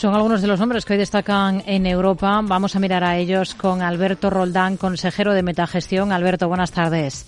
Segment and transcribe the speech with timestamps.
[0.00, 2.40] Son algunos de los nombres que hoy destacan en Europa.
[2.42, 6.10] Vamos a mirar a ellos con Alberto Roldán, consejero de Metagestión.
[6.10, 7.26] Alberto, buenas tardes.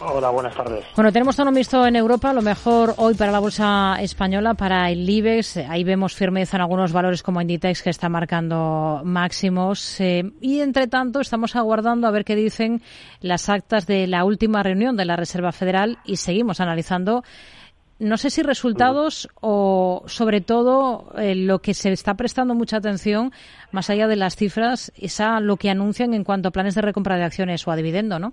[0.00, 0.84] Hola, buenas tardes.
[0.96, 5.08] Bueno, tenemos tono mixto en Europa, lo mejor hoy para la bolsa española, para el
[5.08, 5.58] IBEX.
[5.68, 10.00] Ahí vemos firmeza en algunos valores como Inditex que está marcando máximos.
[10.00, 12.82] Eh, y entre tanto, estamos aguardando a ver qué dicen
[13.20, 17.22] las actas de la última reunión de la Reserva Federal y seguimos analizando
[17.98, 23.32] no sé si resultados o sobre todo eh, lo que se está prestando mucha atención,
[23.72, 26.82] más allá de las cifras, es a lo que anuncian en cuanto a planes de
[26.82, 28.32] recompra de acciones o a dividendo, ¿no?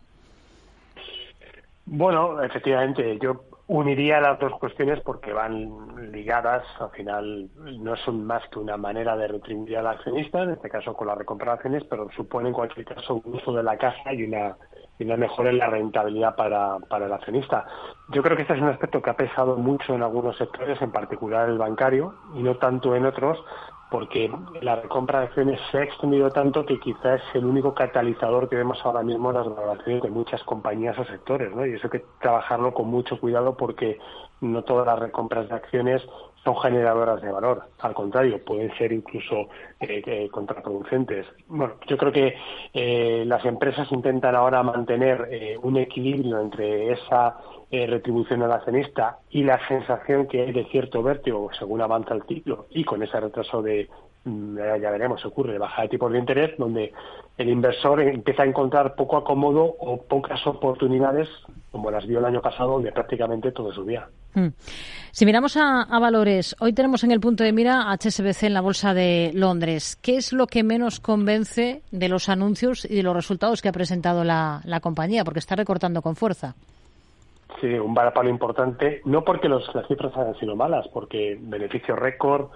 [1.85, 8.47] Bueno, efectivamente, yo uniría las dos cuestiones porque van ligadas, al final no son más
[8.49, 11.83] que una manera de retribuir al accionista, en este caso con la recompra de acciones,
[11.89, 14.55] pero supone en cualquier caso un uso de la caja y una
[14.99, 17.65] y una mejora en la rentabilidad para, para el accionista.
[18.09, 20.91] Yo creo que este es un aspecto que ha pesado mucho en algunos sectores, en
[20.91, 23.43] particular el bancario, y no tanto en otros,
[23.89, 24.31] porque
[24.61, 28.55] la recompra de acciones se ha extendido tanto que quizás es el único catalizador que
[28.55, 31.65] vemos ahora mismo en las valoraciones de muchas compañías o sectores, ¿no?
[31.65, 33.99] Y eso hay que trabajarlo con mucho cuidado porque
[34.41, 36.01] no todas las recompras de acciones
[36.43, 37.63] son generadoras de valor.
[37.79, 41.25] Al contrario, pueden ser incluso eh, eh, contraproducentes.
[41.47, 42.35] Bueno, yo creo que
[42.73, 47.37] eh, las empresas intentan ahora mantener un equilibrio entre esa
[47.87, 52.67] retribución al accionista y la sensación que hay de cierto vértigo según avanza el ciclo
[52.69, 53.89] y con ese retraso de,
[54.23, 56.93] mm, ya veremos, ocurre de bajada de tipos de interés, donde
[57.37, 61.27] el inversor empieza a encontrar poco acomodo o pocas oportunidades,
[61.71, 64.07] como las vio el año pasado, donde prácticamente todo subía.
[64.33, 64.49] Hmm.
[65.11, 68.93] Si miramos a, valores, hoy tenemos en el punto de mira HSBC en la Bolsa
[68.93, 69.97] de Londres.
[70.01, 73.73] ¿Qué es lo que menos convence de los anuncios y de los resultados que ha
[73.73, 75.23] presentado la compañía?
[75.23, 76.55] Porque está recortando con fuerza.
[77.61, 82.49] Sí, un varapalo importante, no porque los, las cifras hayan sido malas, porque beneficio récord,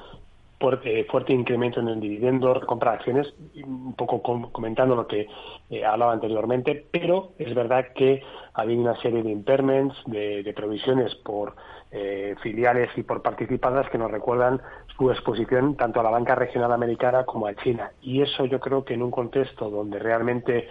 [0.59, 3.33] fuerte, fuerte incremento en el dividendo, compra de acciones,
[3.63, 5.27] un poco comentando lo que
[5.69, 8.21] eh, hablaba anteriormente, pero es verdad que
[8.53, 11.55] había una serie de impairments, de, provisiones por
[11.91, 14.61] eh, filiales y por participadas que nos recuerdan
[14.97, 17.91] su exposición tanto a la banca regional americana como a China.
[18.01, 20.67] Y eso yo creo que en un contexto donde realmente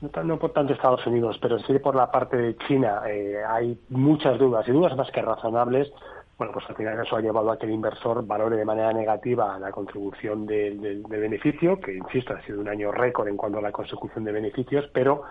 [0.00, 4.38] no, por tanto Estados Unidos, pero sí por la parte de China eh, hay muchas
[4.38, 5.90] dudas y dudas más que razonables
[6.38, 9.58] bueno, pues al final eso ha llevado a que el inversor valore de manera negativa
[9.58, 13.72] la contribución de, beneficio, que insisto, ha sido un año récord en cuanto a la
[13.72, 15.24] consecución de beneficios, pero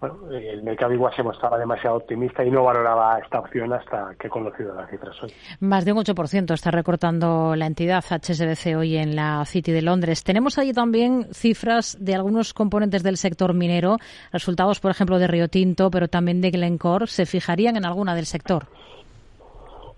[0.00, 4.28] bueno, el mercado igual se mostraba demasiado optimista y no valoraba esta opción hasta que
[4.28, 5.34] he conocido las cifras hoy.
[5.60, 10.24] Más de un 8% está recortando la entidad HSBC hoy en la City de Londres.
[10.24, 13.98] Tenemos allí también cifras de algunos componentes del sector minero,
[14.32, 17.06] resultados, por ejemplo, de Río Tinto, pero también de Glencore.
[17.06, 18.66] ¿Se fijarían en alguna del sector?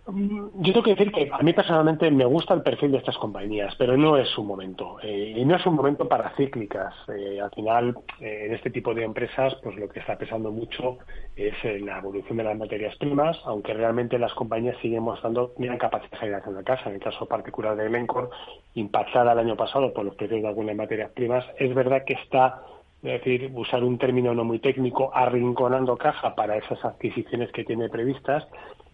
[0.09, 3.75] Yo tengo que decir que a mí personalmente me gusta el perfil de estas compañías,
[3.77, 4.99] pero no es su momento.
[5.03, 6.95] Eh, y no es un momento para cíclicas.
[7.09, 10.99] Eh, al final, eh, en este tipo de empresas, pues lo que está pesando mucho
[11.35, 16.13] es la evolución de las materias primas, aunque realmente las compañías siguen mostrando gran capacidad
[16.13, 16.89] de generación de casa.
[16.89, 18.29] En el caso particular de Glencore,
[18.75, 22.63] impactada el año pasado por los precios de algunas materias primas, es verdad que está
[23.03, 27.89] es decir, usar un término no muy técnico, arrinconando caja para esas adquisiciones que tiene
[27.89, 28.47] previstas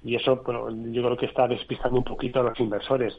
[0.05, 3.17] y eso bueno, yo creo que está despistando un poquito a los inversores.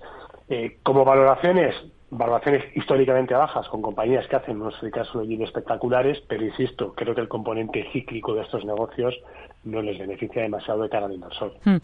[0.49, 1.75] Eh, como valoraciones,
[2.17, 7.27] valoraciones históricamente bajas con compañías que hacen unos casos espectaculares, pero insisto, creo que el
[7.27, 9.15] componente cíclico de estos negocios
[9.63, 11.53] no les beneficia demasiado de cara al inversor.
[11.63, 11.77] Hmm.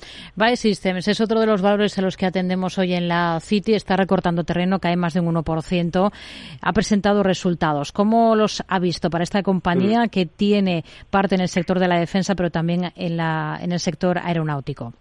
[0.56, 3.96] Systems es otro de los valores a los que atendemos hoy en la City, está
[3.96, 6.12] recortando terreno, cae más de un 1%,
[6.62, 7.92] ha presentado resultados.
[7.92, 10.10] ¿Cómo los ha visto para esta compañía hmm.
[10.10, 13.80] que tiene parte en el sector de la defensa, pero también en, la, en el
[13.80, 14.94] sector aeronáutico?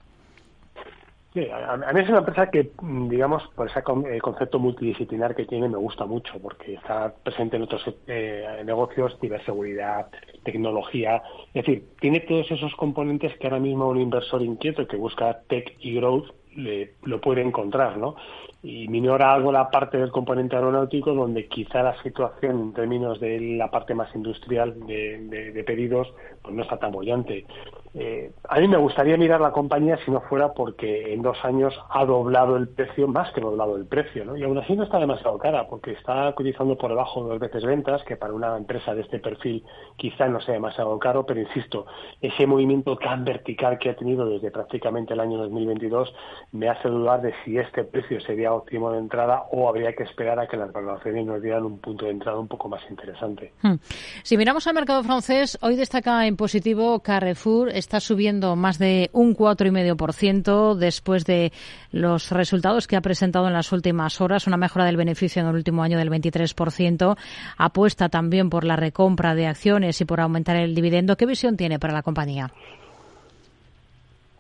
[1.35, 5.45] Sí, a, mí es una empresa que, mm, digamos, por ese eh, concepto multidisciplinar que
[5.45, 10.09] tiene, me gusta mucho, porque está presente en otros eh, negocios, ciberseguridad,
[10.43, 11.23] tecnología.
[11.53, 15.77] Es decir, tiene todos esos componentes que ahora mismo un inversor inquieto que busca tech
[15.81, 18.17] y growth le, lo puede encontrar, ¿no?
[18.61, 23.41] Y minora algo la parte del componente aeronáutico, donde quizá la situación en términos de
[23.57, 26.13] la parte más industrial de, pedidos,
[26.43, 27.47] pues no está tan bollante.
[27.95, 31.73] Eh, a mí me gustaría mirar la compañía si no fuera porque en dos años
[31.89, 34.37] ha doblado el precio, más que doblado el precio, ¿no?
[34.37, 37.65] Y aún así no está demasiado cara, porque está cotizando por debajo de dos veces
[37.65, 39.65] ventas, que para una empresa de este perfil
[39.97, 41.87] quizá no sea demasiado caro, pero insisto,
[42.21, 46.13] ese movimiento tan vertical que ha tenido desde prácticamente el año 2022
[46.53, 50.05] me hace dudar de si este precio sería sería óptimo de entrada o habría que
[50.05, 53.53] esperar a que las valoraciones nos dieran un punto de entrada un poco más interesante.
[53.63, 53.75] Hmm.
[54.23, 59.37] Si miramos al mercado francés, hoy destaca en positivo Carrefour, está subiendo más de un
[59.37, 61.53] 4,5% después de
[61.91, 65.55] los resultados que ha presentado en las últimas horas, una mejora del beneficio en el
[65.55, 67.17] último año del 23%,
[67.57, 71.17] apuesta también por la recompra de acciones y por aumentar el dividendo.
[71.17, 72.51] ¿Qué visión tiene para la compañía?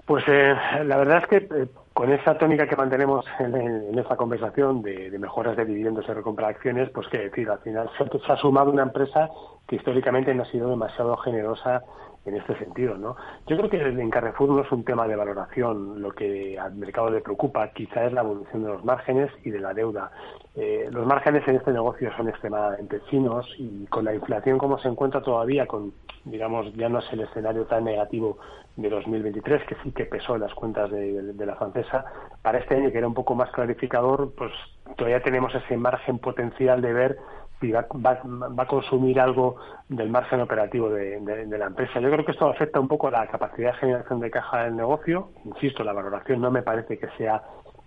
[0.08, 0.54] Pues eh,
[0.86, 5.54] la verdad es que eh, con esa tónica que mantenemos en, esta conversación de, mejoras
[5.54, 9.28] de dividendos y recompra acciones, pues qué decir, al final se, ha sumado una empresa
[9.66, 11.82] que históricamente no ha sido demasiado generosa
[12.28, 13.16] en este sentido, ¿no?
[13.46, 17.10] Yo creo que en Carrefour no es un tema de valoración lo que al mercado
[17.10, 20.10] le preocupa, quizá es la evolución de los márgenes y de la deuda.
[20.54, 24.88] Eh, los márgenes en este negocio son extremadamente finos y con la inflación como se
[24.88, 25.92] encuentra todavía, con
[26.24, 28.38] digamos ya no es el escenario tan negativo
[28.76, 32.04] de 2023 que sí que pesó en las cuentas de, de la francesa,
[32.42, 34.52] para este año que era un poco más clarificador, pues
[34.96, 37.18] todavía tenemos ese margen potencial de ver
[37.60, 39.56] y va, a consumir algo
[39.88, 42.00] del margen operativo de, la empresa.
[42.00, 44.76] Yo creo que esto afecta un poco a la capacidad de generación de caja del
[44.76, 45.30] negocio.
[45.44, 47.42] Insisto, la valoración no me parece que sea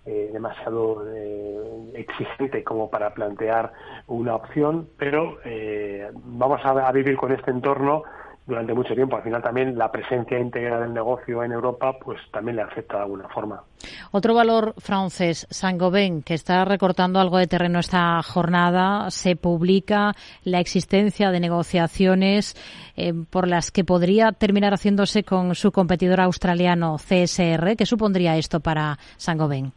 [0.06, 3.72] eh, demasiado eh, exigente como para plantear
[4.08, 8.04] una opción, pero eh, vamos a vivir con este entorno
[8.52, 9.16] durante mucho tiempo.
[9.16, 13.04] Al final también la presencia íntegra del negocio en Europa pues también le afecta de
[13.04, 13.64] alguna forma.
[14.12, 20.14] Otro valor francés, Saint-Gobain, que está recortando algo de terreno esta jornada, se publica
[20.44, 22.56] la existencia de negociaciones
[22.98, 27.78] eh, por las que podría terminar haciéndose con su competidor australiano CSR.
[27.78, 29.72] ¿Qué supondría esto para Saint-Gobain?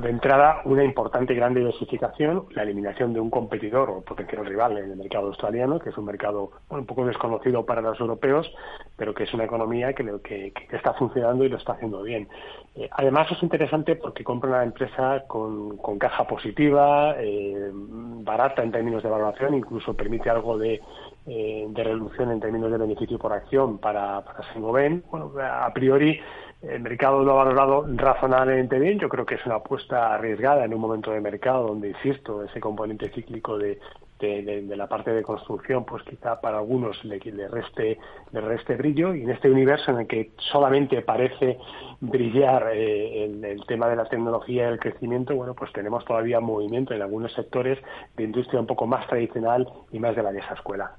[0.00, 4.76] De entrada una importante y gran diversificación, la eliminación de un competidor o potencial rival
[4.76, 8.52] en el mercado australiano, que es un mercado un poco desconocido para los europeos,
[8.96, 12.28] pero que es una economía que, que, está funcionando y lo está haciendo bien.
[12.74, 19.02] Eh, además es interesante porque compra una empresa con, caja positiva, eh, barata en términos
[19.02, 20.82] de valoración, incluso permite algo de,
[21.26, 25.02] eh, de reducción en términos de beneficio por acción para, para Sengoben.
[25.10, 26.20] Bueno, a priori
[26.62, 28.98] el mercado lo ha valorado razonablemente bien.
[28.98, 32.60] Yo creo que es una apuesta arriesgada en un momento de mercado donde, insisto, ese
[32.60, 33.78] componente cíclico de,
[34.22, 37.98] de, la parte de construcción, pues quizá para algunos le, le, reste,
[38.30, 39.14] le reste brillo.
[39.14, 41.58] Y en este universo en el que solamente parece
[42.00, 46.94] brillar eh, el, tema de la tecnología y el crecimiento, bueno, pues tenemos todavía movimiento
[46.94, 47.78] en algunos sectores
[48.16, 50.92] de industria un poco más tradicional y más de la vieja escuela.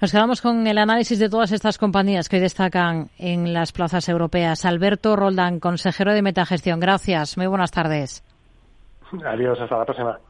[0.00, 4.08] Nos quedamos con el análisis de todas estas compañías que hoy destacan en las plazas
[4.08, 4.64] europeas.
[4.64, 6.78] Alberto Roldán, consejero de Metagestión.
[6.78, 7.36] Gracias.
[7.36, 8.22] Muy buenas tardes.
[9.26, 9.58] Adiós.
[9.60, 10.20] Hasta la próxima.